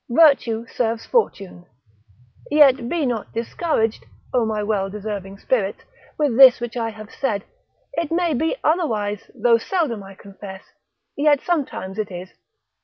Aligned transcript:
virtue 0.09 0.65
serves 0.67 1.05
fortune. 1.05 1.63
Yet 2.49 2.89
be 2.89 3.05
not 3.05 3.31
discouraged 3.33 4.03
(O 4.33 4.47
my 4.47 4.63
well 4.63 4.89
deserving 4.89 5.37
spirits) 5.37 5.81
with 6.17 6.35
this 6.37 6.59
which 6.59 6.75
I 6.75 6.89
have 6.89 7.11
said, 7.11 7.43
it 7.93 8.11
may 8.11 8.33
be 8.33 8.55
otherwise, 8.63 9.29
though 9.35 9.59
seldom 9.59 10.01
I 10.01 10.15
confess, 10.15 10.63
yet 11.15 11.39
sometimes 11.39 11.99
it 11.99 12.09
is. 12.09 12.31